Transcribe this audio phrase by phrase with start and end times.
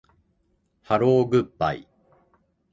[0.81, 1.87] ハローグッバイ